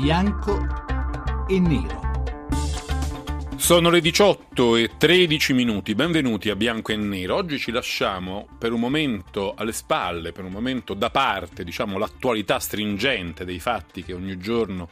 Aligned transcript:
bianco 0.00 0.64
e 1.48 1.58
nero. 1.58 2.00
Sono 3.56 3.90
le 3.90 4.00
18 4.00 4.76
e 4.76 4.90
13 4.96 5.52
minuti, 5.54 5.96
benvenuti 5.96 6.50
a 6.50 6.54
Bianco 6.54 6.92
e 6.92 6.96
Nero. 6.96 7.34
Oggi 7.34 7.58
ci 7.58 7.72
lasciamo 7.72 8.46
per 8.56 8.70
un 8.70 8.78
momento 8.78 9.54
alle 9.56 9.72
spalle, 9.72 10.30
per 10.30 10.44
un 10.44 10.52
momento 10.52 10.94
da 10.94 11.10
parte, 11.10 11.64
diciamo, 11.64 11.98
l'attualità 11.98 12.60
stringente 12.60 13.44
dei 13.44 13.58
fatti 13.58 14.04
che 14.04 14.12
ogni 14.12 14.38
giorno 14.38 14.88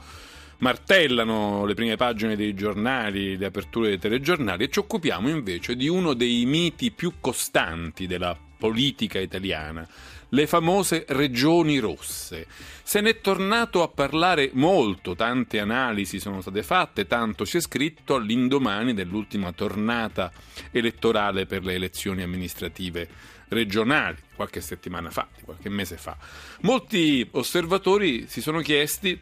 martellano 0.59 1.65
le 1.67 1.75
prime 1.75 1.95
pagine 1.95 2.35
dei 2.35 2.55
giornali, 2.55 3.37
le 3.37 3.47
aperture 3.47 3.91
dei 3.91 3.99
telegiornali 3.99 4.65
e 4.65 4.69
ci 4.71 4.81
occupiamo 4.81 5.29
invece 5.29 5.77
di 5.77 5.87
uno 5.87 6.15
dei 6.15 6.45
miti 6.47 6.91
più 6.91 7.13
costanti 7.21 8.09
della 8.09 8.37
politica 8.57 9.19
italiana, 9.19 9.87
le 10.31 10.47
famose 10.47 11.05
regioni 11.09 11.79
rosse. 11.79 12.47
Se 12.83 13.01
ne 13.01 13.11
è 13.11 13.21
tornato 13.21 13.83
a 13.83 13.89
parlare 13.89 14.51
molto, 14.55 15.15
tante 15.15 15.61
analisi 15.61 16.19
sono 16.19 16.41
state 16.41 16.63
fatte, 16.63 17.07
tanto 17.07 17.45
si 17.45 17.59
è 17.59 17.61
scritto 17.61 18.15
all'indomani 18.15 18.95
dell'ultima 18.95 19.53
tornata 19.53 20.33
elettorale 20.71 21.47
per 21.47 21.65
le 21.65 21.75
elezioni 21.75 22.23
amministrative 22.23 23.09
regionali, 23.49 24.17
qualche 24.35 24.61
settimana 24.61 25.11
fa, 25.11 25.29
qualche 25.43 25.69
mese 25.69 25.97
fa. 25.97 26.17
Molti 26.63 27.27
osservatori 27.33 28.27
si 28.29 28.41
sono 28.41 28.61
chiesti 28.61 29.19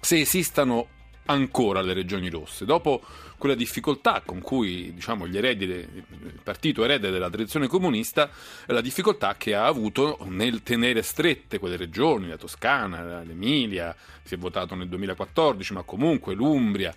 se 0.00 0.20
esistano 0.20 0.88
ancora 1.26 1.80
le 1.82 1.92
regioni 1.92 2.28
rosse. 2.28 2.64
Dopo 2.64 3.02
quella 3.42 3.56
difficoltà 3.56 4.22
con 4.24 4.40
cui 4.40 4.94
diciamo, 4.94 5.26
gli 5.26 5.36
eredi, 5.36 5.64
il 5.64 6.38
partito 6.44 6.84
erede 6.84 7.10
della 7.10 7.28
tradizione 7.28 7.66
comunista, 7.66 8.30
la 8.66 8.80
difficoltà 8.80 9.34
che 9.36 9.56
ha 9.56 9.66
avuto 9.66 10.16
nel 10.28 10.62
tenere 10.62 11.02
strette 11.02 11.58
quelle 11.58 11.76
regioni, 11.76 12.28
la 12.28 12.36
Toscana, 12.36 13.24
l'Emilia, 13.24 13.96
si 14.22 14.34
è 14.34 14.38
votato 14.38 14.76
nel 14.76 14.86
2014, 14.86 15.72
ma 15.72 15.82
comunque 15.82 16.34
l'Umbria. 16.34 16.94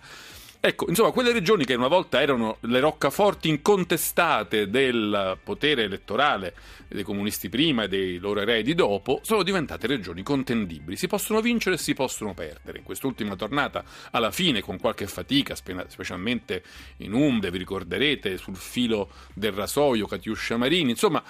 Ecco, 0.60 0.86
insomma, 0.88 1.10
quelle 1.12 1.32
regioni 1.32 1.64
che 1.64 1.74
una 1.74 1.88
volta 1.88 2.20
erano 2.20 2.56
le 2.60 2.80
roccaforti 2.80 3.48
incontestate 3.48 4.68
del 4.68 5.38
potere 5.42 5.84
elettorale 5.84 6.54
dei 6.88 7.02
comunisti 7.02 7.48
prima 7.48 7.84
e 7.84 7.88
dei 7.88 8.18
loro 8.18 8.40
eredi 8.40 8.74
dopo, 8.74 9.20
sono 9.22 9.42
diventate 9.42 9.86
regioni 9.86 10.22
contendibili. 10.22 10.96
Si 10.96 11.06
possono 11.06 11.40
vincere 11.40 11.76
e 11.76 11.78
si 11.78 11.94
possono 11.94 12.34
perdere. 12.34 12.78
In 12.78 12.84
quest'ultima 12.84 13.36
tornata, 13.36 13.84
alla 14.10 14.30
fine, 14.30 14.60
con 14.60 14.78
qualche 14.78 15.06
fatica, 15.06 15.54
specialmente 15.54 16.62
in 16.98 17.12
Umbria, 17.12 17.50
vi 17.50 17.58
ricorderete, 17.58 18.36
sul 18.36 18.56
filo 18.56 19.10
del 19.34 19.52
rasoio, 19.52 20.06
Catiuscia 20.06 20.56
Marini, 20.56 20.90
insomma, 20.90 21.22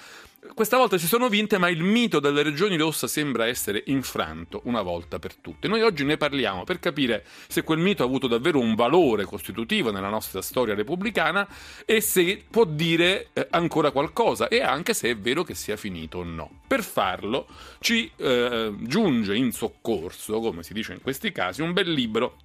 questa 0.53 0.77
volta 0.77 0.97
si 0.97 1.07
sono 1.07 1.29
vinte, 1.29 1.57
ma 1.57 1.69
il 1.69 1.83
mito 1.83 2.19
delle 2.19 2.43
regioni 2.43 2.77
rosse 2.77 3.07
sembra 3.07 3.47
essere 3.47 3.83
infranto 3.87 4.61
una 4.65 4.81
volta 4.81 5.19
per 5.19 5.35
tutte. 5.35 5.67
Noi 5.67 5.81
oggi 5.81 6.03
ne 6.03 6.17
parliamo 6.17 6.63
per 6.63 6.79
capire 6.79 7.25
se 7.47 7.63
quel 7.63 7.79
mito 7.79 8.03
ha 8.03 8.05
avuto 8.05 8.27
davvero 8.27 8.59
un 8.59 8.75
valore 8.75 9.25
costitutivo 9.25 9.91
nella 9.91 10.09
nostra 10.09 10.41
storia 10.41 10.75
repubblicana 10.75 11.47
e 11.85 12.01
se 12.01 12.43
può 12.49 12.65
dire 12.65 13.29
eh, 13.33 13.47
ancora 13.51 13.91
qualcosa 13.91 14.47
e 14.47 14.61
anche 14.61 14.93
se 14.93 15.09
è 15.09 15.17
vero 15.17 15.43
che 15.43 15.55
sia 15.55 15.75
finito 15.75 16.19
o 16.19 16.23
no. 16.23 16.61
Per 16.67 16.83
farlo 16.83 17.47
ci 17.79 18.11
eh, 18.15 18.73
giunge 18.79 19.35
in 19.35 19.51
soccorso, 19.51 20.39
come 20.39 20.63
si 20.63 20.73
dice 20.73 20.93
in 20.93 21.01
questi 21.01 21.31
casi, 21.31 21.61
un 21.61 21.73
bel 21.73 21.91
libro 21.91 22.37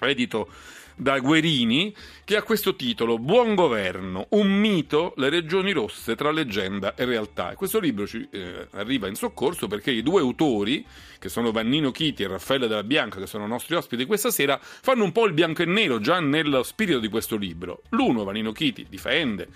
edito 0.00 0.48
da 0.94 1.18
Guerini, 1.18 1.94
che 2.24 2.36
ha 2.36 2.42
questo 2.42 2.76
titolo 2.76 3.18
Buon 3.18 3.54
governo, 3.54 4.26
un 4.30 4.50
mito, 4.50 5.14
le 5.16 5.28
regioni 5.28 5.72
rosse 5.72 6.14
tra 6.14 6.30
leggenda 6.30 6.94
e 6.94 7.04
realtà. 7.04 7.52
E 7.52 7.54
questo 7.54 7.78
libro 7.80 8.06
ci 8.06 8.26
eh, 8.30 8.68
arriva 8.72 9.08
in 9.08 9.14
soccorso 9.14 9.66
perché 9.66 9.90
i 9.90 10.02
due 10.02 10.20
autori, 10.20 10.84
che 11.18 11.28
sono 11.28 11.52
Vannino 11.52 11.90
Chiti 11.90 12.22
e 12.22 12.28
Raffaele 12.28 12.68
della 12.68 12.84
Bianca, 12.84 13.18
che 13.18 13.26
sono 13.26 13.46
nostri 13.46 13.74
ospiti 13.74 14.04
questa 14.04 14.30
sera, 14.30 14.58
fanno 14.60 15.04
un 15.04 15.12
po' 15.12 15.26
il 15.26 15.32
bianco 15.32 15.62
e 15.62 15.66
nero 15.66 16.00
già 16.00 16.20
nello 16.20 16.62
spirito 16.62 16.98
di 16.98 17.08
questo 17.08 17.36
libro. 17.36 17.82
L'uno, 17.90 18.24
Vannino 18.24 18.52
Chiti, 18.52 18.86
difende 18.88 19.48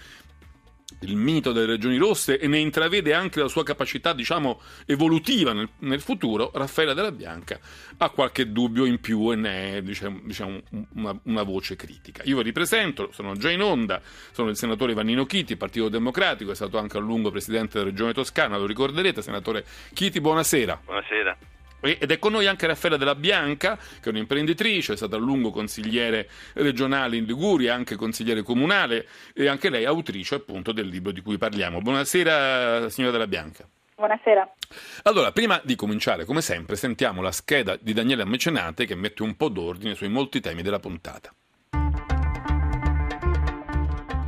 il 1.01 1.17
mito 1.17 1.53
delle 1.53 1.67
regioni 1.67 1.97
rosse 1.97 2.39
e 2.39 2.47
ne 2.49 2.59
intravede 2.59 3.15
anche 3.15 3.41
la 3.41 3.49
sua 3.49 3.65
capacità, 3.65 4.13
diciamo, 4.13 4.61
evolutiva 4.87 5.53
nel, 5.53 5.69
nel 5.81 6.01
futuro, 6.01 6.51
Raffaella 6.53 6.95
della 6.95 7.13
Bianca 7.13 7.59
ha 8.01 8.11
qualche 8.11 8.51
dubbio 8.53 8.85
in 8.85 9.01
più 9.01 9.31
e 9.33 9.37
ne 9.37 9.77
è 9.77 9.83
diciamo, 9.83 10.21
diciamo 10.23 10.61
una, 10.95 11.19
una, 11.25 11.43
voce 11.43 11.77
critica. 11.77 12.23
Io 12.25 12.37
vi 12.37 12.43
ripresento, 12.43 13.11
sono 13.13 13.35
già 13.35 13.51
in 13.51 13.63
onda, 13.63 14.01
sono 14.33 14.51
il 14.51 14.57
senatore 14.57 14.95
Vannino 14.95 15.27
Chiti, 15.27 15.57
Partito 15.57 15.89
Democratico, 15.89 16.51
è 16.51 16.55
stato 16.55 16.79
anche 16.79 16.97
a 16.97 17.01
lungo 17.01 17.31
presidente 17.31 17.79
della 17.79 17.91
regione 17.91 18.13
toscana, 18.13 18.57
lo 18.57 18.67
ricorderete, 18.67 19.23
senatore 19.23 19.65
Chiti, 19.93 20.21
buonasera. 20.21 20.81
Buonasera. 20.85 21.48
Ed 21.81 22.11
è 22.11 22.19
con 22.19 22.33
noi 22.33 22.47
anche 22.47 22.67
Raffaella 22.67 22.97
Della 22.97 23.15
Bianca, 23.15 23.77
che 23.77 24.09
è 24.09 24.09
un'imprenditrice, 24.09 24.95
è 24.95 24.97
stata 24.97 25.15
a 25.15 25.19
lungo 25.19 25.51
consigliere 25.51 26.29
regionale 26.55 27.17
in 27.17 27.25
Liguria, 27.25 27.75
anche 27.75 27.95
consigliere 27.95 28.43
comunale 28.43 29.07
e 29.33 29.47
anche 29.47 29.71
lei 29.71 29.85
autrice 29.85 30.35
appunto 30.37 30.73
del 30.73 30.89
libro 30.89 31.13
di 31.13 31.21
cui 31.21 31.39
parliamo. 31.39 31.81
Buonasera 31.81 32.89
signora 32.91 33.13
Della 33.13 33.29
Bianca. 33.29 33.67
Buonasera. 33.95 34.55
Allora, 35.05 35.33
prima 35.33 35.61
di 35.63 35.77
cominciare, 35.77 36.25
come 36.25 36.41
sempre, 36.41 36.77
sentiamo 36.77 37.23
la 37.23 37.33
scheda 37.33 37.77
di 37.81 37.93
Daniele 37.93 38.25
Mecenate 38.25 38.85
che 38.85 38.95
mette 38.95 39.23
un 39.23 39.37
po' 39.37 39.49
d'ordine 39.49 39.95
sui 39.95 40.09
molti 40.09 40.41
temi 40.41 40.63
della 40.63 40.81
puntata. 40.81 41.33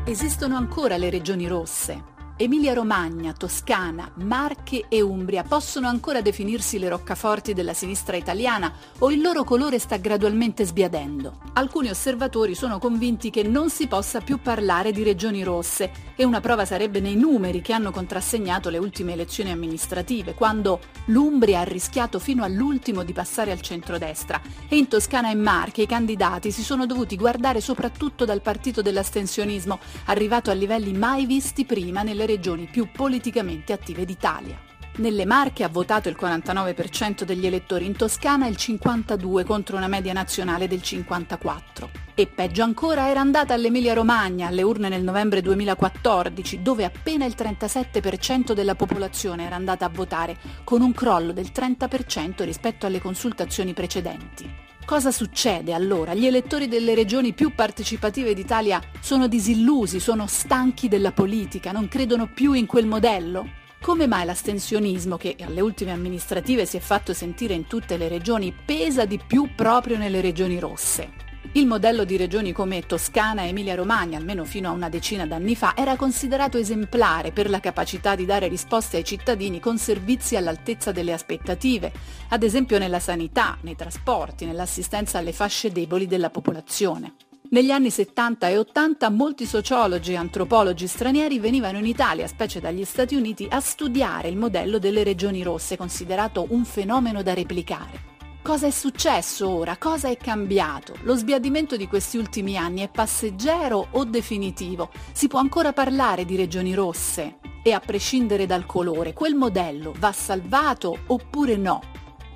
Esistono 0.05 0.57
ancora 0.57 0.97
le 0.97 1.11
regioni 1.11 1.47
rosse 1.47 2.19
Emilia-Romagna, 2.43 3.35
Toscana, 3.35 4.11
Marche 4.15 4.87
e 4.89 5.03
Umbria 5.03 5.43
possono 5.43 5.89
ancora 5.89 6.23
definirsi 6.23 6.79
le 6.79 6.89
roccaforti 6.89 7.53
della 7.53 7.75
sinistra 7.75 8.17
italiana 8.17 8.73
o 9.01 9.11
il 9.11 9.21
loro 9.21 9.45
colore 9.45 9.79
sta 9.79 9.99
gradualmente 9.99 10.65
sbiadendo. 10.65 11.37
Alcuni 11.53 11.91
osservatori 11.91 12.55
sono 12.55 12.79
convinti 12.79 13.29
che 13.29 13.43
non 13.43 13.69
si 13.69 13.87
possa 13.89 14.23
più 14.23 14.41
parlare 14.41 14.91
di 14.91 15.03
regioni 15.03 15.43
rosse 15.43 15.93
e 16.17 16.25
una 16.25 16.41
prova 16.41 16.65
sarebbe 16.65 17.01
nei 17.01 17.15
numeri 17.15 17.61
che 17.61 17.75
hanno 17.75 17.91
contrassegnato 17.91 18.71
le 18.71 18.79
ultime 18.79 19.13
elezioni 19.13 19.51
amministrative, 19.51 20.33
quando 20.33 20.81
l'Umbria 21.07 21.61
ha 21.61 21.65
rischiato 21.65 22.19
fino 22.19 22.43
all'ultimo 22.43 23.03
di 23.03 23.13
passare 23.13 23.51
al 23.51 23.61
centrodestra 23.61 24.41
e 24.67 24.79
in 24.79 24.89
Toscana 24.89 25.31
e 25.31 25.35
Marche 25.35 25.83
i 25.83 25.87
candidati 25.87 26.51
si 26.51 26.63
sono 26.63 26.87
dovuti 26.87 27.17
guardare 27.17 27.61
soprattutto 27.61 28.25
dal 28.25 28.41
partito 28.41 28.81
dell'astensionismo, 28.81 29.79
arrivato 30.07 30.51
a 30.51 30.55
livelli 30.55 30.95
mai 30.95 31.27
visti 31.27 31.67
prima 31.67 32.03
nelle 32.03 32.29
regioni 32.31 32.69
più 32.71 32.89
politicamente 32.93 33.73
attive 33.73 34.05
d'Italia. 34.05 34.69
Nelle 34.97 35.25
Marche 35.25 35.65
ha 35.65 35.69
votato 35.69 36.09
il 36.09 36.17
49% 36.21 37.23
degli 37.23 37.47
elettori, 37.47 37.87
in 37.87 37.97
Toscana 37.97 38.47
il 38.47 38.57
52% 38.59 39.45
contro 39.45 39.77
una 39.77 39.89
media 39.89 40.13
nazionale 40.13 40.69
del 40.69 40.81
54%. 40.81 41.89
E 42.15 42.27
peggio 42.27 42.63
ancora 42.63 43.09
era 43.09 43.21
andata 43.21 43.55
all'Emilia 43.55 43.95
Romagna, 43.95 44.49
alle 44.49 44.63
urne 44.63 44.89
nel 44.89 45.03
novembre 45.03 45.41
2014, 45.41 46.61
dove 46.61 46.85
appena 46.85 47.25
il 47.25 47.35
37% 47.37 48.53
della 48.53 48.75
popolazione 48.75 49.47
era 49.47 49.57
andata 49.57 49.87
a 49.87 49.91
votare, 49.91 50.37
con 50.65 50.83
un 50.83 50.93
crollo 50.93 51.33
del 51.33 51.51
30% 51.55 52.45
rispetto 52.45 52.87
alle 52.87 53.01
consultazioni 53.01 53.73
precedenti. 53.73 54.70
Cosa 54.91 55.13
succede 55.13 55.73
allora? 55.73 56.15
Gli 56.15 56.27
elettori 56.27 56.67
delle 56.67 56.97
regioni 56.97 57.33
più 57.33 57.55
partecipative 57.55 58.35
d'Italia 58.35 58.83
sono 59.01 59.29
disillusi, 59.29 60.01
sono 60.01 60.27
stanchi 60.27 60.89
della 60.89 61.13
politica, 61.13 61.71
non 61.71 61.87
credono 61.87 62.27
più 62.27 62.55
in 62.55 62.67
quel 62.67 62.87
modello? 62.87 63.49
Come 63.81 64.09
mai 64.09 64.25
l'astensionismo, 64.25 65.17
che 65.17 65.37
alle 65.43 65.61
ultime 65.61 65.93
amministrative 65.93 66.67
si 66.67 66.77
è 66.77 66.81
fatto 66.81 67.15
sentire 67.15 67.55
in 67.55 67.69
tutte 67.69 67.97
le 67.97 68.09
regioni, 68.09 68.53
pesa 68.53 69.05
di 69.05 69.21
più 69.25 69.55
proprio 69.55 69.97
nelle 69.97 70.21
regioni 70.21 70.59
rosse? 70.59 71.30
Il 71.53 71.67
modello 71.67 72.05
di 72.05 72.17
regioni 72.17 72.53
come 72.53 72.87
Toscana 72.87 73.43
e 73.43 73.49
Emilia-Romagna, 73.49 74.19
almeno 74.19 74.45
fino 74.45 74.69
a 74.69 74.73
una 74.73 74.89
decina 74.89 75.27
d'anni 75.27 75.57
fa, 75.57 75.73
era 75.77 75.97
considerato 75.97 76.59
esemplare 76.59 77.33
per 77.33 77.51
la 77.51 77.59
capacità 77.59 78.15
di 78.15 78.25
dare 78.25 78.47
risposte 78.47 78.99
ai 78.99 79.05
cittadini 79.05 79.59
con 79.59 79.77
servizi 79.77 80.37
all'altezza 80.37 80.93
delle 80.93 81.13
aspettative, 81.13 81.93
ad 82.29 82.45
esempio 82.45 82.79
nella 82.79 83.01
sanità, 83.01 83.59
nei 83.63 83.75
trasporti, 83.75 84.45
nell'assistenza 84.45 85.19
alle 85.19 85.33
fasce 85.33 85.73
deboli 85.73 86.07
della 86.07 86.31
popolazione. 86.31 87.15
Negli 87.49 87.73
anni 87.73 87.91
70 87.91 88.47
e 88.49 88.59
80 88.59 89.11
molti 89.11 89.45
sociologi 89.45 90.13
e 90.13 90.17
antropologi 90.17 90.87
stranieri 90.87 91.41
venivano 91.41 91.79
in 91.79 91.87
Italia, 91.87 92.29
specie 92.29 92.61
dagli 92.61 92.85
Stati 92.85 93.17
Uniti, 93.17 93.49
a 93.51 93.59
studiare 93.59 94.29
il 94.29 94.37
modello 94.37 94.79
delle 94.79 95.03
regioni 95.03 95.43
rosse, 95.43 95.77
considerato 95.77 96.47
un 96.51 96.65
fenomeno 96.65 97.25
da 97.25 97.35
replicare. 97.35 98.10
Cosa 98.43 98.67
è 98.67 98.71
successo 98.71 99.49
ora? 99.49 99.77
Cosa 99.77 100.09
è 100.09 100.17
cambiato? 100.17 100.97
Lo 101.03 101.15
sbiadimento 101.15 101.77
di 101.77 101.87
questi 101.87 102.17
ultimi 102.17 102.57
anni 102.57 102.81
è 102.81 102.89
passeggero 102.89 103.89
o 103.91 104.05
definitivo? 104.05 104.91
Si 105.13 105.29
può 105.29 105.39
ancora 105.39 105.75
parlare 105.75 106.25
di 106.25 106.37
regioni 106.37 106.73
rosse? 106.73 107.37
E 107.63 107.73
a 107.73 107.81
prescindere 107.81 108.47
dal 108.47 108.65
colore, 108.65 109.13
quel 109.13 109.35
modello 109.35 109.93
va 109.99 110.11
salvato 110.13 111.01
oppure 111.09 111.57
no? 111.57 111.83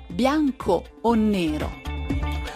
Bianco 0.07 0.83
o 1.01 1.15
nero? 1.15 1.81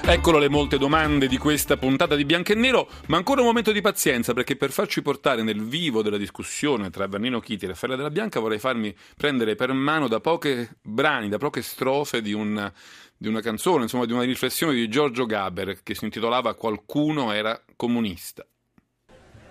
Eccolo 0.02 0.40
le 0.40 0.50
molte 0.50 0.80
domande 0.80 1.28
di 1.28 1.38
questa 1.38 1.78
puntata 1.78 2.16
di 2.16 2.25
Bianco 2.25 2.52
e 2.52 2.56
Nero, 2.56 2.90
ma 3.07 3.18
ancora 3.18 3.42
un 3.42 3.48
momento 3.48 3.72
di 3.72 3.80
pazienza 3.80 4.34
perché 4.34 4.56
per 4.56 4.72
farci 4.72 5.04
portare 5.04 5.44
nel 5.44 5.62
vivo 5.62 6.02
della 6.02 6.18
discussione 6.18 6.90
tra 6.90 7.06
Vernino 7.06 7.40
Chiti 7.40 7.66
e 7.66 7.68
Raffaele 7.68 7.95
della 7.95 8.10
Bianca 8.10 8.40
vorrei 8.40 8.57
farmi 8.57 8.95
prendere 9.16 9.54
per 9.54 9.72
mano 9.72 10.07
da 10.07 10.19
poche 10.19 10.78
brani, 10.81 11.30
da 11.30 11.38
poche 11.38 11.62
strofe 11.62 12.24
di 12.24 12.34
una, 12.34 12.74
di 13.19 13.27
una 13.27 13.42
canzone, 13.42 13.83
insomma 13.83 14.06
di 14.06 14.13
una 14.13 14.24
riflessione 14.24 14.74
di 14.74 14.88
Giorgio 14.88 15.25
Gaber 15.25 15.83
che 15.83 15.94
si 15.94 16.06
intitolava 16.06 16.56
Qualcuno 16.56 17.31
era 17.31 17.62
comunista. 17.75 18.45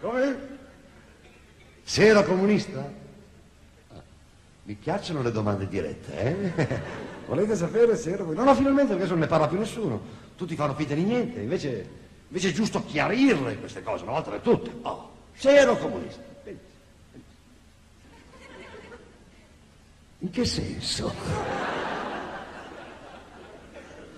Come? 0.00 0.58
Se 1.82 2.04
era 2.04 2.24
comunista? 2.24 2.90
Mi 4.62 4.74
piacciono 4.74 5.22
le 5.22 5.30
domande 5.30 5.68
dirette, 5.68 6.54
eh? 6.56 6.82
Volete 7.28 7.54
sapere 7.56 7.96
se 7.96 8.10
ero 8.10 8.24
comunista? 8.24 8.44
No, 8.44 8.50
no, 8.50 8.56
finalmente 8.56 8.94
adesso 8.94 9.10
non 9.10 9.20
ne 9.20 9.26
parla 9.26 9.48
più 9.48 9.58
nessuno 9.58 10.26
tutti 10.38 10.54
fanno 10.54 10.74
finta 10.74 10.94
di 10.94 11.02
niente, 11.02 11.40
invece, 11.40 11.90
invece 12.28 12.50
è 12.50 12.52
giusto 12.52 12.84
chiarirle 12.84 13.58
queste 13.58 13.82
cose 13.82 14.04
una 14.04 14.12
volta 14.12 14.30
per 14.30 14.38
tutte. 14.38 14.70
Oh, 14.82 15.10
se 15.34 15.50
ero 15.50 15.76
comunista. 15.76 16.22
In 20.20 20.30
che 20.30 20.44
senso? 20.44 21.12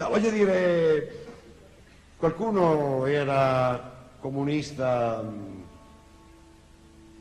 No, 0.01 0.09
voglio 0.09 0.31
dire, 0.31 1.27
qualcuno 2.17 3.05
era 3.05 4.09
comunista 4.19 5.23
mm, 5.23 5.61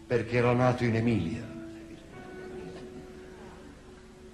perché 0.08 0.38
era 0.38 0.54
nato 0.54 0.86
in 0.86 0.96
Emilia. 0.96 1.48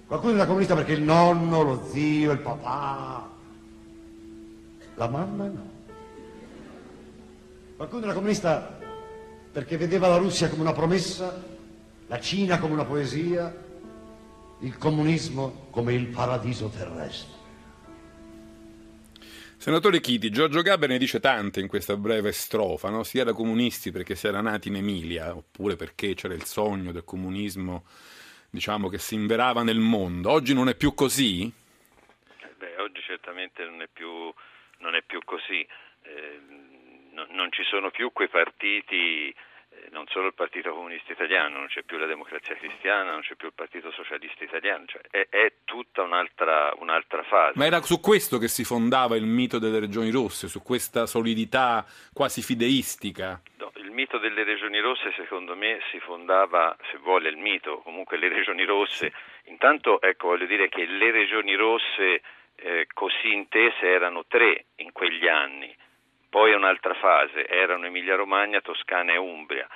Qualcuno 0.06 0.34
era 0.34 0.46
comunista 0.46 0.76
perché 0.76 0.92
il 0.92 1.02
nonno, 1.02 1.62
lo 1.62 1.84
zio, 1.90 2.30
il 2.30 2.38
papà 2.38 3.34
la 4.96 5.08
mamma 5.08 5.46
no. 5.46 5.70
Qualcuno 7.76 8.04
era 8.04 8.14
comunista 8.14 8.78
perché 9.52 9.76
vedeva 9.76 10.08
la 10.08 10.16
Russia 10.16 10.48
come 10.48 10.62
una 10.62 10.72
promessa, 10.72 11.42
la 12.06 12.20
Cina 12.20 12.58
come 12.58 12.72
una 12.74 12.84
poesia, 12.84 13.54
il 14.60 14.78
comunismo 14.78 15.66
come 15.70 15.94
il 15.94 16.06
paradiso 16.06 16.68
terrestre. 16.68 17.35
Senatore 19.66 19.98
Chiti, 19.98 20.30
Giorgio 20.30 20.62
Gaber 20.62 20.90
ne 20.90 20.96
dice 20.96 21.18
tante 21.18 21.58
in 21.58 21.66
questa 21.66 21.96
breve 21.96 22.30
strofa, 22.30 22.88
no? 22.88 23.02
si 23.02 23.18
era 23.18 23.32
comunisti 23.32 23.90
perché 23.90 24.14
si 24.14 24.28
era 24.28 24.40
nati 24.40 24.68
in 24.68 24.76
Emilia, 24.76 25.34
oppure 25.34 25.74
perché 25.74 26.14
c'era 26.14 26.34
il 26.34 26.44
sogno 26.44 26.92
del 26.92 27.02
comunismo, 27.02 27.84
diciamo, 28.48 28.88
che 28.88 28.98
si 28.98 29.16
inverava 29.16 29.64
nel 29.64 29.80
mondo. 29.80 30.30
Oggi 30.30 30.54
non 30.54 30.68
è 30.68 30.76
più 30.76 30.94
così? 30.94 31.52
Beh, 32.58 32.76
oggi 32.76 33.00
certamente 33.00 33.64
non 33.64 33.82
è 33.82 33.88
più 33.92 34.32
non 34.78 34.94
è 34.94 35.02
più 35.02 35.18
così, 35.24 35.66
eh, 36.02 36.40
no, 37.10 37.26
non 37.30 37.50
ci 37.50 37.64
sono 37.64 37.90
più 37.90 38.12
quei 38.12 38.28
partiti, 38.28 39.34
non 39.90 40.06
solo 40.08 40.28
il 40.28 40.34
Partito 40.34 40.72
Comunista 40.72 41.12
Italiano, 41.12 41.58
non 41.58 41.66
c'è 41.68 41.82
più 41.82 41.96
la 41.98 42.06
Democrazia 42.06 42.54
Cristiana, 42.56 43.12
non 43.12 43.20
c'è 43.20 43.34
più 43.34 43.48
il 43.48 43.54
Partito 43.54 43.90
Socialista 43.90 44.44
Italiano, 44.44 44.84
cioè 44.86 45.00
è, 45.10 45.26
è, 45.28 45.52
tutta 45.64 46.02
un'altra, 46.02 46.72
un'altra 46.78 47.22
fase. 47.22 47.52
Ma 47.56 47.66
era 47.66 47.80
su 47.82 48.00
questo 48.00 48.38
che 48.38 48.48
si 48.48 48.64
fondava 48.64 49.16
il 49.16 49.24
mito 49.24 49.58
delle 49.58 49.78
regioni 49.78 50.10
rosse, 50.10 50.48
su 50.48 50.62
questa 50.62 51.06
solidità 51.06 51.84
quasi 52.12 52.42
fideistica? 52.42 53.40
No, 53.58 53.72
il 53.76 53.90
mito 53.90 54.18
delle 54.18 54.44
regioni 54.44 54.80
rosse 54.80 55.12
secondo 55.16 55.56
me 55.56 55.80
si 55.90 55.98
fondava, 56.00 56.76
se 56.90 56.98
vuole 56.98 57.28
il 57.28 57.36
mito, 57.36 57.78
comunque 57.78 58.18
le 58.18 58.28
regioni 58.28 58.64
rosse, 58.64 59.12
intanto 59.44 60.00
ecco 60.00 60.28
voglio 60.28 60.46
dire 60.46 60.68
che 60.68 60.84
le 60.86 61.10
regioni 61.10 61.54
rosse 61.54 62.22
eh, 62.56 62.86
così 62.92 63.32
intese 63.32 63.86
erano 63.86 64.24
tre 64.26 64.66
in 64.76 64.92
quegli 64.92 65.28
anni, 65.28 65.74
poi 66.28 66.52
un'altra 66.52 66.94
fase, 66.94 67.46
erano 67.46 67.86
Emilia 67.86 68.16
Romagna, 68.16 68.60
Toscana 68.60 69.12
e 69.12 69.16
Umbria. 69.16 69.66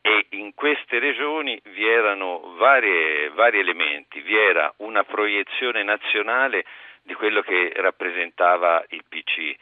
E 0.00 0.26
in 0.30 0.54
queste 0.54 0.98
regioni 0.98 1.60
vi 1.64 1.86
erano 1.86 2.54
varie, 2.56 3.30
vari 3.30 3.58
elementi, 3.58 4.20
vi 4.20 4.36
era 4.36 4.72
una 4.78 5.04
proiezione 5.04 5.82
nazionale 5.82 6.64
di 7.02 7.14
quello 7.14 7.40
che 7.42 7.72
rappresentava 7.76 8.84
il 8.90 9.04
PC, 9.08 9.54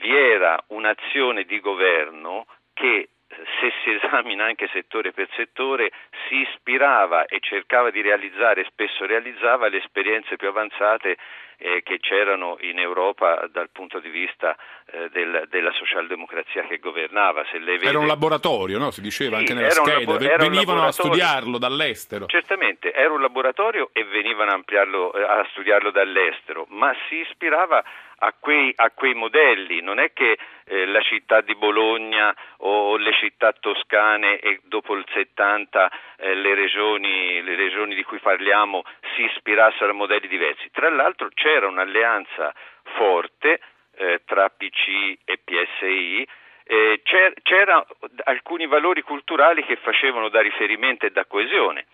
vi 0.00 0.16
era 0.16 0.58
un'azione 0.68 1.44
di 1.44 1.60
governo 1.60 2.46
che 2.72 3.08
se 3.28 3.72
si 3.82 3.90
esamina 3.90 4.44
anche 4.44 4.68
settore 4.72 5.12
per 5.12 5.28
settore, 5.34 5.90
si 6.28 6.36
ispirava 6.36 7.26
e 7.26 7.40
cercava 7.40 7.90
di 7.90 8.00
realizzare, 8.00 8.64
spesso 8.64 9.04
realizzava 9.06 9.68
le 9.68 9.78
esperienze 9.78 10.36
più 10.36 10.48
avanzate 10.48 11.16
eh, 11.58 11.82
che 11.82 11.98
c'erano 11.98 12.56
in 12.60 12.78
Europa 12.78 13.46
dal 13.50 13.68
punto 13.70 13.98
di 13.98 14.08
vista 14.08 14.56
eh, 14.86 15.08
del, 15.10 15.46
della 15.50 15.72
socialdemocrazia 15.72 16.62
che 16.66 16.78
governava. 16.78 17.44
Vede... 17.52 17.88
Era 17.88 17.98
un 17.98 18.06
laboratorio, 18.06 18.78
no? 18.78 18.90
si 18.90 19.00
diceva 19.00 19.36
sì, 19.36 19.40
anche 19.40 19.54
nella 19.54 19.70
scheda, 19.70 20.12
labo- 20.12 20.36
venivano 20.38 20.84
a 20.84 20.92
studiarlo 20.92 21.58
dall'estero. 21.58 22.26
Certamente, 22.26 22.92
era 22.92 23.12
un 23.12 23.20
laboratorio 23.20 23.90
e 23.92 24.04
venivano 24.04 24.52
a, 24.52 24.62
eh, 24.66 25.22
a 25.22 25.46
studiarlo 25.50 25.90
dall'estero, 25.90 26.66
ma 26.68 26.94
si 27.08 27.16
ispirava 27.16 27.82
a 28.20 28.34
quei, 28.38 28.72
a 28.74 28.90
quei 28.90 29.14
modelli, 29.14 29.80
non 29.80 29.98
è 29.98 30.12
che 30.12 30.38
eh, 30.64 30.86
la 30.86 31.00
città 31.02 31.40
di 31.40 31.54
Bologna 31.54 32.34
o 32.58 32.96
le 32.96 33.12
città 33.12 33.52
toscane 33.52 34.38
e 34.38 34.60
dopo 34.64 34.94
il 34.94 35.04
70 35.12 35.90
eh, 36.16 36.34
le, 36.34 36.54
regioni, 36.54 37.42
le, 37.42 37.54
regioni, 37.54 37.94
di 37.94 38.02
cui 38.02 38.18
parliamo 38.18 38.82
si 39.14 39.22
ispirassero 39.22 39.90
a 39.90 39.94
modelli 39.94 40.26
diversi. 40.26 40.68
Tra 40.72 40.90
l'altro 40.90 41.28
c'era 41.48 41.66
un'alleanza 41.66 42.52
forte 42.96 43.60
eh, 43.96 44.20
tra 44.26 44.50
PC 44.50 45.16
e 45.24 45.38
PSI 45.42 46.28
eh, 46.64 47.00
c'erano 47.42 47.86
alcuni 48.24 48.66
valori 48.66 49.00
culturali 49.00 49.64
che 49.64 49.76
facevano 49.76 50.28
da 50.28 50.42
riferimento 50.42 51.06
e 51.06 51.10
da 51.10 51.24
coesione, 51.24 51.86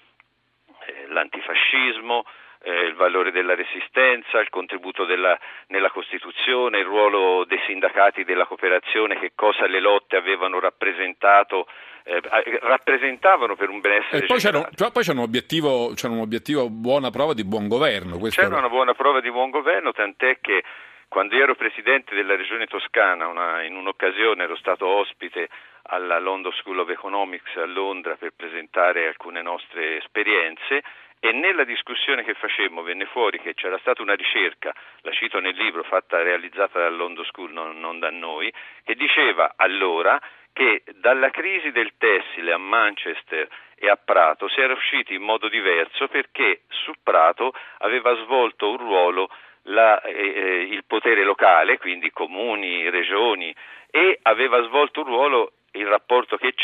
eh, 0.87 1.07
l'antifascismo, 1.07 2.25
eh, 2.65 2.87
il 2.87 2.95
valore 2.95 3.31
della 3.31 3.55
resistenza, 3.55 4.41
il 4.41 4.49
contributo 4.49 5.05
della, 5.05 5.39
nella 5.69 5.91
Costituzione, 5.91 6.79
il 6.79 6.87
ruolo 6.87 7.45
dei 7.45 7.61
sindacati 7.67 8.25
della 8.25 8.47
cooperazione, 8.47 9.19
che 9.19 9.33
cosa 9.35 9.67
le 9.67 9.81
lotte 9.81 10.17
avevano 10.17 10.59
rappresentato, 10.61 11.67
eh, 12.05 12.21
rappresentavano 12.61 13.55
per 13.55 13.69
un 13.69 13.81
benessere 13.81 14.25
e 14.25 14.27
poi 14.27 14.39
c'era, 14.39 14.63
poi 14.63 15.03
c'era, 15.03 15.19
un 15.19 15.25
obiettivo, 15.25 15.93
c'era 15.95 16.13
un 16.13 16.21
obiettivo 16.21 16.71
buona 16.71 17.11
prova 17.11 17.35
di 17.35 17.45
buon 17.45 17.69
governo. 17.69 18.19
C'era 18.29 18.47
era... 18.47 18.59
una 18.59 18.71
buona 18.71 18.95
prova 18.95 19.21
di 19.21 19.31
buon 19.31 19.51
governo, 19.51 19.93
tant'è 19.93 20.39
che 20.41 20.65
quando 21.09 21.37
ero 21.37 21.55
presidente 21.55 22.15
della 22.15 22.35
regione 22.35 22.67
toscana, 22.67 23.29
una, 23.29 23.63
in 23.63 23.77
un'occasione 23.77 24.43
ero 24.43 24.57
stato 24.57 24.87
ospite 24.87 25.49
alla 25.83 26.19
London 26.19 26.53
School 26.53 26.79
of 26.79 26.89
Economics 26.89 27.55
a 27.57 27.67
Londra 27.67 28.17
per 28.17 28.33
presentare 28.35 29.07
alcune 29.07 29.43
nostre 29.43 29.99
esperienze 29.99 30.83
e 31.25 31.33
nella 31.33 31.65
discussione 31.65 32.23
che 32.23 32.35
facemmo 32.35 32.83
venne 32.83 33.07
fuori 33.07 33.41
che 33.41 33.55
c'era 33.55 33.79
stata 33.79 34.03
una 34.03 34.13
ricerca, 34.13 34.75
la 35.01 35.11
cito 35.13 35.41
nel 35.41 35.57
libro, 35.57 35.83
fatta, 35.83 36.23
realizzata 36.23 36.81
dal 36.81 36.95
London 36.95 37.25
School, 37.25 37.51
non, 37.51 37.81
non 37.81 37.99
da 37.99 38.11
noi, 38.11 38.53
che 38.85 38.95
diceva 38.95 39.55
allora 39.57 40.21
che 40.53 40.83
dalla 40.97 41.31
crisi 41.31 41.73
del 41.73 41.95
tessile 41.97 42.53
a 42.53 42.59
Manchester 42.59 43.49
e 43.75 43.89
a 43.89 43.97
Prato 43.97 44.49
si 44.49 44.61
era 44.61 44.75
usciti 44.75 45.15
in 45.15 45.23
modo 45.23 45.49
diverso 45.49 46.09
perché 46.09 46.65
su 46.69 46.93
Prato 47.03 47.55
aveva 47.79 48.15
svolto 48.17 48.69
un 48.69 48.77
ruolo 48.77 49.31
la, 49.69 50.03
eh, 50.03 50.13
eh 50.13 50.61
il 50.65 50.85
potere 50.85 51.25
locale, 51.25 51.79
quindi 51.79 52.11
comuni, 52.11 52.91
regioni, 52.91 53.55
e 53.91 54.19
aveva 54.21 54.63
svolto 54.65 55.01
un 55.01 55.07
ruolo 55.07 55.53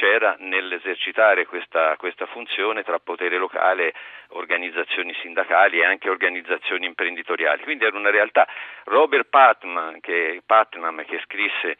c'era 0.00 0.34
nell'esercitare 0.38 1.44
questa, 1.44 1.94
questa, 1.98 2.24
funzione 2.24 2.82
tra 2.82 2.98
potere 2.98 3.36
locale, 3.36 3.92
organizzazioni 4.28 5.12
sindacali 5.20 5.80
e 5.80 5.84
anche 5.84 6.08
organizzazioni 6.08 6.86
imprenditoriali. 6.86 7.62
Quindi 7.64 7.84
era 7.84 7.98
una 7.98 8.08
realtà. 8.08 8.48
Robert 8.84 9.28
Putnam, 9.28 10.00
che, 10.00 10.40
Putnam, 10.46 11.04
che 11.04 11.20
scrisse 11.24 11.76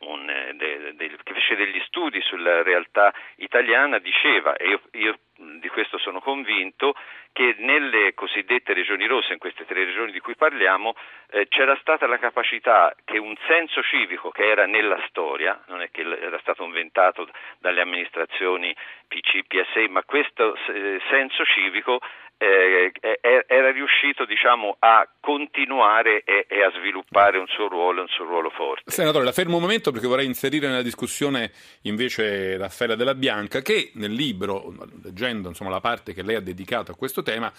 un, 0.00 0.28
eh, 0.28 0.54
de, 0.54 0.94
de, 0.94 1.16
che 1.22 1.34
fece 1.34 1.56
degli 1.56 1.80
studi 1.86 2.20
sulla 2.22 2.62
realtà 2.62 3.12
italiana, 3.36 3.98
diceva, 3.98 4.56
e 4.56 4.68
io, 4.68 4.80
io 4.92 5.18
di 5.58 5.68
questo 5.68 5.98
sono 5.98 6.20
convinto, 6.20 6.94
che 7.32 7.54
nelle 7.58 8.12
cosiddette 8.14 8.72
regioni 8.72 9.06
rosse, 9.06 9.32
in 9.32 9.38
queste 9.38 9.64
tre 9.64 9.84
regioni 9.84 10.12
di 10.12 10.20
cui 10.20 10.34
parliamo, 10.34 10.94
eh, 11.30 11.48
c'era 11.48 11.76
stata 11.80 12.06
la 12.06 12.18
capacità 12.18 12.94
che 13.04 13.18
un 13.18 13.34
senso 13.46 13.82
civico 13.82 14.30
che 14.30 14.44
era 14.44 14.66
nella 14.66 15.02
storia, 15.08 15.62
non 15.68 15.80
è 15.80 15.90
che 15.90 16.02
era 16.02 16.38
stato 16.40 16.64
inventato 16.64 17.28
dalle 17.58 17.80
amministrazioni 17.80 18.74
PC, 19.06 19.44
PSI, 19.46 19.88
ma 19.88 20.02
questo 20.04 20.56
eh, 20.68 21.00
senso 21.08 21.44
civico 21.44 22.00
eh, 22.42 23.44
era 23.46 23.70
riuscito 23.70 24.24
diciamo, 24.24 24.76
a 24.78 25.06
continuare 25.20 26.22
e, 26.24 26.46
e, 26.48 26.62
a 26.62 26.70
sviluppare 26.70 27.36
un 27.36 27.46
suo 27.46 27.68
ruolo, 27.68 28.00
un 28.00 28.08
suo 28.08 28.24
ruolo 28.24 28.48
forte. 28.48 28.90
Senatore, 28.90 29.24
la 29.24 29.32
fermo 29.32 29.56
un 29.56 29.62
momento 29.62 29.92
perché 29.92 30.06
vorrei 30.06 30.24
inserire 30.24 30.66
nella 30.66 30.80
discussione 30.80 31.52
invece 31.82 32.56
Raffaella 32.56 32.94
Della 32.94 33.14
Bianca 33.14 33.60
che 33.60 33.90
nel 33.94 34.12
libro, 34.12 34.72
leggendo 35.02 35.48
insomma, 35.48 35.68
la 35.68 35.80
parte 35.80 36.14
che 36.14 36.22
lei 36.22 36.36
ha 36.36 36.40
dedicato 36.40 36.92
a 36.92 36.96
questo 36.96 37.22
tema, 37.22 37.52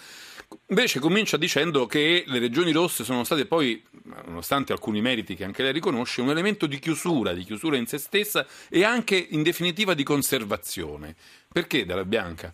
invece 0.66 0.98
comincia 0.98 1.36
dicendo 1.36 1.86
che 1.86 2.24
le 2.26 2.40
regioni 2.40 2.72
rosse 2.72 3.04
sono 3.04 3.22
state 3.22 3.46
poi, 3.46 3.80
nonostante 4.24 4.72
alcuni 4.72 5.00
meriti 5.00 5.36
che 5.36 5.44
anche 5.44 5.62
lei 5.62 5.72
riconosce, 5.72 6.22
un 6.22 6.30
elemento 6.30 6.66
di 6.66 6.80
chiusura, 6.80 7.32
di 7.32 7.44
chiusura 7.44 7.76
in 7.76 7.86
se 7.86 7.98
stessa 7.98 8.44
e 8.68 8.82
anche 8.82 9.14
in 9.30 9.44
definitiva 9.44 9.94
di 9.94 10.02
conservazione. 10.02 11.14
Perché 11.52 11.86
Della 11.86 12.04
Bianca? 12.04 12.52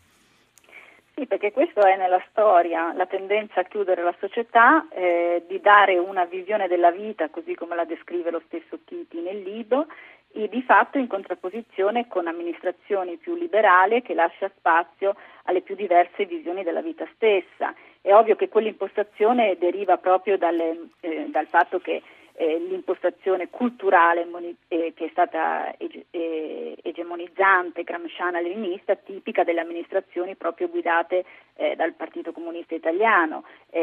Sì, 1.18 1.26
perché 1.26 1.50
questo 1.50 1.80
è 1.84 1.96
nella 1.96 2.22
storia, 2.30 2.92
la 2.94 3.06
tendenza 3.06 3.58
a 3.58 3.64
chiudere 3.64 4.04
la 4.04 4.14
società, 4.20 4.86
eh, 4.90 5.42
di 5.48 5.60
dare 5.60 5.98
una 5.98 6.24
visione 6.24 6.68
della 6.68 6.92
vita, 6.92 7.28
così 7.28 7.56
come 7.56 7.74
la 7.74 7.84
descrive 7.84 8.30
lo 8.30 8.40
stesso 8.46 8.78
Titi 8.84 9.20
nel 9.20 9.42
libro, 9.42 9.88
e 10.32 10.48
di 10.48 10.62
fatto 10.62 10.96
in 10.96 11.08
contrapposizione 11.08 12.06
con 12.06 12.28
amministrazioni 12.28 13.16
più 13.16 13.34
liberali 13.34 14.00
che 14.02 14.14
lascia 14.14 14.48
spazio 14.56 15.16
alle 15.46 15.62
più 15.62 15.74
diverse 15.74 16.24
visioni 16.24 16.62
della 16.62 16.82
vita 16.82 17.04
stessa. 17.16 17.74
È 18.00 18.14
ovvio 18.14 18.36
che 18.36 18.48
quell'impostazione 18.48 19.56
deriva 19.58 19.96
proprio 19.96 20.38
dalle, 20.38 20.90
eh, 21.00 21.26
dal 21.30 21.46
fatto 21.46 21.80
che 21.80 22.00
eh, 22.38 22.56
l'impostazione 22.60 23.50
culturale 23.50 24.24
eh, 24.68 24.92
che 24.94 25.06
è 25.06 25.08
stata 25.10 25.74
eh, 25.76 26.78
egemonizzante, 26.80 27.82
gramsciana 27.82 28.40
leninista, 28.40 28.94
tipica 28.94 29.42
delle 29.42 29.60
amministrazioni 29.60 30.36
proprio 30.36 30.68
guidate 30.68 31.24
dal 31.58 31.94
Partito 31.94 32.30
Comunista 32.30 32.76
Italiano, 32.76 33.42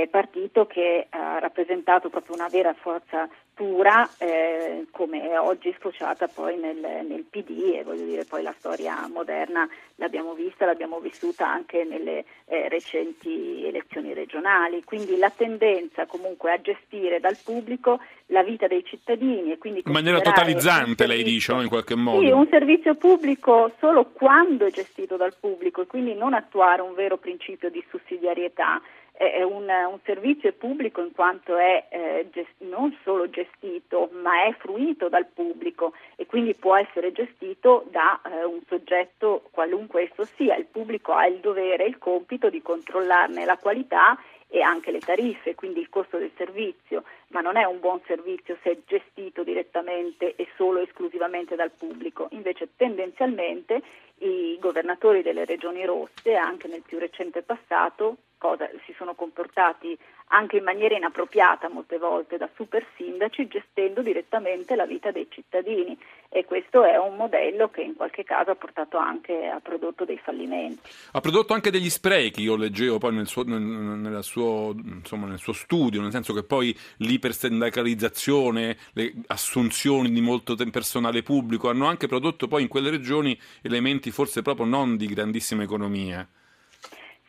partito 0.09 0.65
che 0.65 1.07
ha 1.09 1.39
rappresentato 1.39 2.09
proprio 2.09 2.33
una 2.35 2.47
vera 2.47 2.73
forza 2.73 3.27
pura 3.55 4.07
eh, 4.17 4.85
come 4.91 5.29
è 5.29 5.39
oggi 5.39 5.73
sfociata 5.77 6.27
poi 6.27 6.57
nel, 6.57 6.77
nel, 6.77 7.23
PD 7.29 7.75
e 7.75 7.83
voglio 7.83 8.03
dire 8.03 8.25
poi 8.25 8.43
la 8.43 8.53
storia 8.57 9.07
moderna 9.11 9.67
l'abbiamo 9.95 10.33
vista, 10.33 10.65
l'abbiamo 10.65 10.99
vissuta 10.99 11.49
anche 11.49 11.85
nelle 11.85 12.25
eh, 12.45 12.67
recenti 12.67 13.65
elezioni 13.65 14.13
regionali, 14.13 14.83
quindi 14.83 15.17
la 15.17 15.29
tendenza 15.29 16.05
comunque 16.05 16.51
a 16.51 16.59
gestire 16.59 17.21
dal 17.21 17.37
pubblico 17.41 17.99
la 18.27 18.43
vita 18.43 18.67
dei 18.67 18.83
cittadini 18.83 19.53
e 19.53 19.57
quindi 19.57 19.83
in 19.85 19.91
maniera 19.91 20.19
totalizzante 20.19 21.07
lei 21.07 21.23
dice 21.23 21.53
no? 21.53 21.61
in 21.61 21.69
qualche 21.69 21.95
modo 21.95 22.19
sì, 22.19 22.31
un 22.31 22.47
servizio 22.49 22.95
pubblico 22.95 23.71
solo 23.79 24.11
quando 24.11 24.65
è 24.65 24.71
gestito 24.71 25.15
dal 25.15 25.33
pubblico 25.39 25.81
e 25.81 25.87
quindi 25.87 26.13
non 26.13 26.33
attuare 26.33 26.81
un 26.81 26.93
vero 26.93 27.17
principio 27.17 27.69
di 27.69 27.83
sussidiarietà 27.89 28.81
è 29.17 29.41
un, 29.43 29.69
un, 29.69 29.99
servizio 30.03 30.51
pubblico 30.53 31.01
in 31.01 31.13
quanto 31.13 31.55
è 31.55 31.85
eh, 31.89 32.27
gest- 32.31 32.59
non 32.59 32.95
solo 33.03 33.29
gestito 33.29 34.09
ma 34.11 34.43
è 34.43 34.53
fruito 34.57 35.07
dal 35.07 35.25
pubblico 35.25 35.93
e 36.15 36.25
quindi 36.25 36.53
può 36.53 36.75
essere 36.75 37.11
gestito 37.11 37.85
da 37.91 38.19
eh, 38.23 38.43
un 38.43 38.59
soggetto 38.67 39.47
qualunque 39.51 40.03
esso 40.03 40.25
sia. 40.35 40.55
Il 40.55 40.65
pubblico 40.65 41.13
ha 41.13 41.27
il 41.27 41.39
dovere 41.39 41.85
e 41.85 41.87
il 41.87 41.97
compito 41.97 42.49
di 42.49 42.61
controllarne 42.61 43.45
la 43.45 43.57
qualità 43.57 44.17
e 44.47 44.61
anche 44.61 44.91
le 44.91 44.99
tariffe, 44.99 45.55
quindi 45.55 45.79
il 45.79 45.89
costo 45.89 46.17
del 46.17 46.31
servizio, 46.37 47.03
ma 47.29 47.41
non 47.41 47.57
è 47.57 47.63
un 47.63 47.79
buon 47.79 47.99
servizio 48.05 48.57
se 48.61 48.71
è 48.71 48.77
gestito 48.85 49.43
direttamente 49.43 50.35
e 50.35 50.47
solo 50.55 50.79
esclusivamente 50.79 51.55
dal 51.55 51.71
pubblico. 51.71 52.27
Invece 52.31 52.69
tendenzialmente 52.75 53.81
i 54.19 54.57
governatori 54.59 55.21
delle 55.21 55.45
regioni 55.45 55.83
rosse, 55.85 56.35
anche 56.35 56.67
nel 56.67 56.83
più 56.85 56.99
recente 56.99 57.41
passato, 57.41 58.17
cosa, 58.37 58.69
si 58.85 58.93
sono 58.97 59.13
comportati 59.13 59.97
anche 60.29 60.57
in 60.57 60.63
maniera 60.63 60.95
inappropriata 60.95 61.69
molte 61.69 61.97
volte 61.97 62.37
da 62.37 62.49
super 62.55 62.85
sindaci 62.95 63.47
gestendo 63.47 64.01
direttamente 64.01 64.75
la 64.75 64.85
vita 64.85 65.11
dei 65.11 65.27
cittadini 65.29 65.97
e 66.29 66.45
questo 66.45 66.83
è 66.83 66.97
un 66.97 67.15
modello 67.15 67.69
che 67.69 67.81
in 67.81 67.95
qualche 67.95 68.23
caso 68.23 68.51
ha 68.51 68.55
portato 68.55 68.97
anche 68.97 69.47
a 69.47 69.59
prodotto 69.59 70.03
dei 70.03 70.17
fallimenti. 70.17 70.81
Ha 71.11 71.21
prodotto 71.21 71.53
anche 71.53 71.71
degli 71.71 71.89
sprechi, 71.89 72.41
io 72.41 72.55
leggevo 72.55 72.97
poi 72.97 73.13
nel 73.13 73.27
suo, 73.27 73.43
nel, 73.43 74.23
suo, 74.23 74.75
insomma, 74.83 75.27
nel 75.27 75.37
suo 75.37 75.53
studio, 75.53 76.01
nel 76.01 76.11
senso 76.11 76.33
che 76.33 76.43
poi 76.43 76.75
l'ipersindacalizzazione, 76.97 78.77
le 78.93 79.13
assunzioni 79.27 80.11
di 80.11 80.21
molto 80.21 80.55
personale 80.71 81.21
pubblico 81.21 81.69
hanno 81.69 81.85
anche 81.85 82.07
prodotto 82.07 82.47
poi 82.47 82.63
in 82.63 82.67
quelle 82.67 82.89
regioni 82.89 83.39
elementi 83.61 84.11
forse 84.11 84.41
proprio 84.41 84.65
non 84.65 84.97
di 84.97 85.05
grandissima 85.07 85.63
economia. 85.63 86.27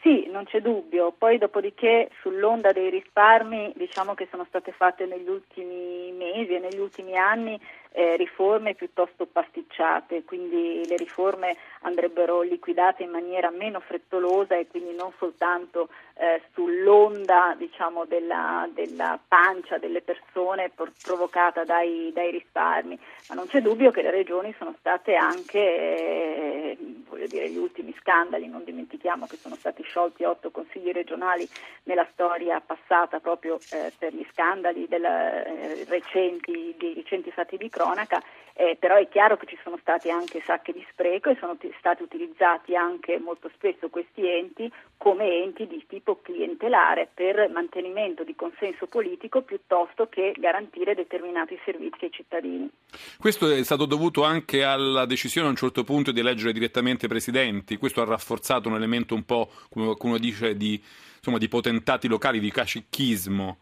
Sì, 0.07 0.29
non 0.31 0.45
c'è 0.45 0.61
dubbio. 0.61 1.11
Poi 1.11 1.37
dopodiché 1.37 2.11
sull'onda 2.21 2.71
dei 2.71 2.91
risparmi 2.91 3.73
diciamo 3.75 4.15
che 4.15 4.29
sono 4.31 4.45
state 4.47 4.71
fatte 4.71 5.05
negli 5.05 5.27
ultimi 5.29 6.13
mesi 6.13 6.55
e 6.55 6.61
negli 6.61 6.79
ultimi 6.79 7.17
anni 7.17 7.61
eh, 7.97 8.15
riforme 8.17 8.75
piuttosto 8.75 9.25
pasticciate, 9.25 10.25
quindi 10.25 10.87
le 10.87 10.97
riforme 10.97 11.57
andrebbero 11.81 12.43
liquidate 12.43 13.05
in 13.05 13.11
maniera 13.11 13.49
meno 13.49 13.81
frettolosa 13.81 14.55
e 14.55 14.67
quindi 14.67 14.95
non 14.95 15.13
soltanto 15.19 15.89
eh, 16.19 16.43
sull'onda 16.53 17.55
diciamo, 17.57 18.05
della, 18.05 18.69
della, 18.75 19.19
pancia 19.27 19.79
delle 19.79 20.03
persone 20.03 20.71
por- 20.75 20.93
provocata 21.03 21.65
dai, 21.65 22.11
dai, 22.13 22.33
risparmi, 22.33 22.99
ma 23.31 23.35
non 23.35 23.47
c'è 23.47 23.63
dubbio 23.63 23.91
che 23.91 24.03
le 24.03 24.11
regioni 24.11 24.55
sono 24.59 24.75
state 24.79 25.15
anche, 25.15 25.59
eh, 25.59 26.77
voglio 27.09 27.27
dire, 27.29 27.49
gli 27.49 27.57
ultimi 27.57 27.95
scandali, 27.99 28.47
non 28.47 28.63
dimentichiamo 28.63 29.27
che 29.27 29.37
sono 29.37 29.55
stati 29.55 29.83
sciolti 29.83 30.23
otto 30.23 30.51
consigli 30.51 30.93
regionali 30.93 31.49
nella 31.85 32.07
storia 32.13 32.61
passata 32.61 33.21
proprio 33.21 33.59
eh, 33.71 33.91
per 33.99 34.13
gli 34.13 34.27
scandali 34.33 34.87
della, 34.87 35.45
eh, 35.45 35.85
recenti, 35.89 36.75
dei 36.77 36.93
recenti 36.93 37.31
fatti 37.31 37.57
di 37.57 37.71
cronaca 37.71 37.85
cronaca, 37.87 38.23
eh, 38.59 38.77
però 38.81 38.97
è 38.97 39.07
chiaro 39.09 39.37
che 39.37 39.47
ci 39.47 39.59
sono 39.63 39.77
stati 39.81 40.11
anche 40.11 40.43
sacche 40.45 40.73
di 40.73 40.85
spreco 40.91 41.29
e 41.29 41.37
sono 41.39 41.57
t- 41.57 41.71
stati 41.79 42.03
utilizzati 42.03 42.75
anche 42.75 43.19
molto 43.19 43.51
spesso 43.55 43.89
questi 43.91 44.27
enti 44.27 44.73
come 44.97 45.43
enti 45.43 45.67
di 45.67 45.85
tipo 45.87 46.21
clientelare 46.23 47.11
per 47.13 47.51
mantenimento 47.51 48.25
di 48.25 48.35
consenso 48.35 48.87
politico 48.87 49.43
piuttosto 49.43 50.09
che 50.09 50.35
garantire 50.39 50.95
determinati 50.95 51.59
servizi 51.65 52.07
ai 52.07 52.11
cittadini. 52.11 52.71
Questo 53.19 53.51
è 53.51 53.63
stato 53.63 53.85
dovuto 53.85 54.25
anche 54.25 54.65
alla 54.65 55.05
decisione 55.05 55.49
a 55.49 55.51
un 55.51 55.57
certo 55.57 55.85
punto 55.85 56.11
di 56.11 56.21
eleggere 56.21 56.53
direttamente 56.53 57.09
presidenti, 57.09 57.77
questo 57.77 58.01
ha 58.01 58.07
rafforzato 58.07 58.69
un 58.71 58.75
elemento 58.77 59.15
un 59.15 59.25
po', 59.25 59.51
come 59.69 59.85
qualcuno 59.85 60.17
dice, 60.17 60.57
di, 60.57 60.83
insomma, 61.17 61.37
di 61.37 61.49
potentati 61.49 62.09
locali, 62.09 62.41
di 62.41 62.51
cacichismo. 62.51 63.59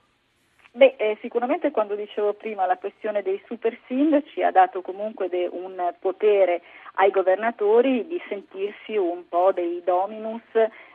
Beh, 0.76 0.96
eh, 0.98 1.16
sicuramente 1.20 1.70
quando 1.70 1.94
dicevo 1.94 2.32
prima 2.32 2.66
la 2.66 2.76
questione 2.76 3.22
dei 3.22 3.40
super 3.46 3.78
sindaci 3.86 4.42
ha 4.42 4.50
dato 4.50 4.82
comunque 4.82 5.28
de, 5.28 5.48
un 5.48 5.94
potere 6.00 6.62
ai 6.94 7.12
governatori 7.12 8.04
di 8.08 8.20
sentirsi 8.28 8.96
un 8.96 9.22
po' 9.28 9.52
dei 9.52 9.82
dominus 9.84 10.42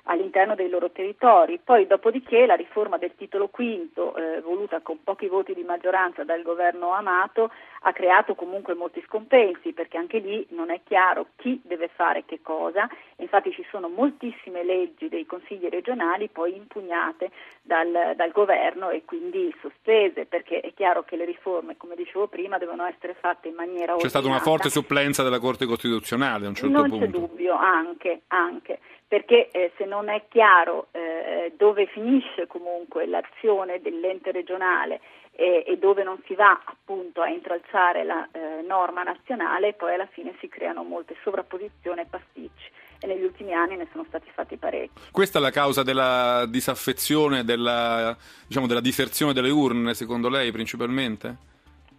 all'interno 0.09 0.55
dei 0.55 0.69
loro 0.69 0.91
territori. 0.91 1.59
Poi 1.63 1.87
dopodiché 1.87 2.45
la 2.45 2.55
riforma 2.55 2.97
del 2.97 3.13
titolo 3.15 3.47
quinto, 3.47 4.15
eh, 4.15 4.41
voluta 4.41 4.81
con 4.81 5.03
pochi 5.03 5.27
voti 5.27 5.53
di 5.53 5.63
maggioranza 5.63 6.23
dal 6.23 6.41
governo 6.41 6.91
Amato, 6.91 7.51
ha 7.81 7.93
creato 7.93 8.35
comunque 8.35 8.73
molti 8.73 9.01
scompensi 9.05 9.71
perché 9.71 9.97
anche 9.97 10.17
lì 10.17 10.45
non 10.49 10.71
è 10.71 10.81
chiaro 10.83 11.27
chi 11.37 11.61
deve 11.63 11.89
fare 11.93 12.25
che 12.25 12.39
cosa. 12.41 12.89
Infatti 13.17 13.51
ci 13.51 13.65
sono 13.69 13.87
moltissime 13.87 14.63
leggi 14.63 15.09
dei 15.09 15.25
consigli 15.25 15.67
regionali 15.69 16.27
poi 16.27 16.55
impugnate 16.55 17.29
dal, 17.61 18.13
dal 18.15 18.31
governo 18.31 18.89
e 18.89 19.03
quindi 19.05 19.53
sospese 19.61 20.25
perché 20.25 20.59
è 20.59 20.73
chiaro 20.73 21.03
che 21.03 21.15
le 21.15 21.25
riforme, 21.25 21.77
come 21.77 21.95
dicevo 21.95 22.27
prima, 22.27 22.57
devono 22.57 22.85
essere 22.85 23.13
fatte 23.13 23.47
in 23.47 23.55
maniera 23.55 23.93
ordinata. 23.93 24.03
C'è 24.03 24.09
stata 24.09 24.27
una 24.27 24.39
forte 24.39 24.69
supplenza 24.69 25.21
della 25.21 25.39
Corte 25.39 25.65
Costituzionale 25.65 26.45
a 26.45 26.49
un 26.49 26.55
certo 26.55 26.75
non 26.75 26.89
punto. 26.89 27.05
Non 27.05 27.13
c'è 27.13 27.19
dubbio, 27.19 27.53
anche, 27.53 28.21
anche 28.27 28.79
perché 29.09 29.49
eh, 29.49 29.71
se 29.75 29.85
non 29.85 30.07
è 30.07 30.21
chiaro 30.29 30.87
eh, 30.91 31.51
dove 31.57 31.87
finisce 31.87 32.45
comunque 32.45 33.07
l'azione 33.07 33.81
dell'ente 33.81 34.31
regionale 34.31 35.01
e, 35.31 35.63
e, 35.65 35.77
dove 35.79 36.03
non 36.03 36.21
si 36.27 36.35
va 36.35 36.61
appunto 36.63 37.21
a 37.21 37.27
intralciare 37.27 38.03
la 38.03 38.27
eh, 38.31 38.61
norma 38.61 39.01
nazionale, 39.01 39.73
poi 39.73 39.95
alla 39.95 40.05
fine 40.05 40.35
si 40.39 40.47
creano 40.47 40.83
molte 40.83 41.15
sovrapposizioni 41.23 42.01
e 42.01 42.05
pasticci 42.07 42.69
e 42.99 43.07
negli 43.07 43.23
ultimi 43.23 43.51
anni 43.51 43.77
ne 43.77 43.87
sono 43.91 44.05
stati 44.07 44.29
fatti 44.31 44.57
parecchi. 44.57 45.01
Questa 45.11 45.39
è 45.39 45.41
la 45.41 45.49
causa 45.49 45.81
della 45.81 46.45
disaffezione, 46.47 47.43
della, 47.43 48.15
diciamo, 48.45 48.67
della 48.67 48.79
diserzione 48.79 49.33
delle 49.33 49.49
urne, 49.49 49.95
secondo 49.95 50.29
lei 50.29 50.51
principalmente? 50.51 51.47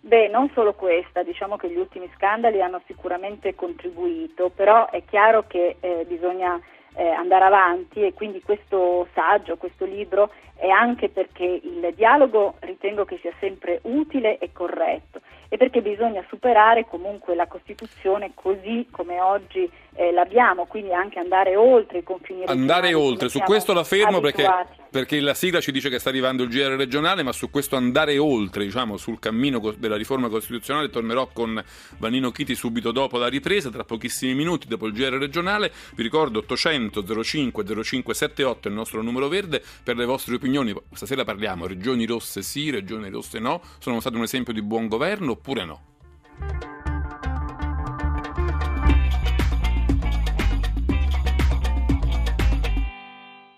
Beh, 0.02 0.29
non 0.29 0.49
solo 0.55 0.75
questa, 0.75 1.25
diciamo 1.25 1.57
che 1.57 1.69
gli 1.69 1.76
ultimi 1.76 2.09
scandali 2.14 2.62
hanno 2.62 2.81
sicuramente 2.87 3.57
contribuito, 3.57 4.50
però 4.55 4.88
è 4.90 5.02
chiaro 5.05 5.47
che 5.49 5.76
eh, 5.81 6.05
bisogna 6.07 6.61
eh, 6.94 7.09
andare 7.09 7.44
avanti 7.44 8.04
e 8.04 8.14
quindi 8.14 8.42
questo 8.42 9.09
saggio, 9.14 9.56
questo 9.56 9.85
libro 9.85 10.30
è 10.61 10.69
anche 10.69 11.09
perché 11.09 11.45
il 11.62 11.93
dialogo 11.97 12.57
ritengo 12.61 13.07
che 13.07 13.19
sia 13.23 13.33
sempre 13.40 13.81
utile 13.85 14.37
e 14.38 14.52
corretto 14.52 15.21
e 15.49 15.57
perché 15.57 15.81
bisogna 15.81 16.23
superare 16.29 16.87
comunque 16.87 17.35
la 17.35 17.47
Costituzione 17.47 18.33
così 18.35 18.87
come 18.90 19.21
oggi 19.21 19.69
eh, 19.95 20.12
l'abbiamo, 20.12 20.67
quindi 20.67 20.93
anche 20.93 21.19
andare 21.19 21.57
oltre 21.57 21.99
i 21.99 22.02
confini 22.05 22.40
regionali. 22.40 22.61
Andare 22.61 22.95
oltre, 22.95 23.29
su 23.29 23.40
questo 23.40 23.73
la 23.73 23.83
fermo 23.83 24.21
perché, 24.21 24.49
perché 24.88 25.21
la 25.21 25.35
sigla 25.35 25.61
ci 25.61 25.73
dice 25.73 25.90
che 25.90 25.99
sta 25.99 26.09
arrivando 26.09 26.45
il 26.45 26.49
GR 26.49 26.76
regionale, 26.76 27.23
ma 27.25 27.33
su 27.33 27.50
questo 27.50 27.75
andare 27.75 28.17
oltre, 28.17 28.64
diciamo, 28.64 28.97
sul 28.97 29.19
cammino 29.19 29.59
della 29.76 29.97
riforma 29.97 30.29
costituzionale, 30.29 30.88
tornerò 30.88 31.29
con 31.33 31.62
Vanino 31.99 32.31
Chiti 32.31 32.55
subito 32.55 32.93
dopo 32.93 33.19
la 33.19 33.26
ripresa, 33.26 33.71
tra 33.71 33.85
pochissimi 33.85 34.35
minuti 34.35 34.69
dopo 34.69 34.87
il 34.87 34.93
GR 34.93 35.19
regionale. 35.19 35.73
Vi 35.95 36.02
ricordo 36.02 36.38
800 36.38 37.23
05 37.23 37.64
0578 37.64 38.69
è 38.69 38.71
il 38.71 38.76
nostro 38.76 39.02
numero 39.02 39.26
verde 39.26 39.61
per 39.83 39.97
le 39.97 40.05
vostre 40.05 40.35
opinioni. 40.50 40.75
Stasera 40.92 41.25
parliamo 41.25 41.66
regioni 41.66 42.04
rosse 42.04 42.42
sì, 42.42 42.71
regioni 42.71 43.09
rosse 43.09 43.38
no. 43.38 43.62
Sono 43.78 44.00
state 44.00 44.16
un 44.16 44.23
esempio 44.23 44.52
di 44.52 44.62
buon 44.62 44.88
governo 44.88 45.33
oppure 45.33 45.64
no? 45.64 46.70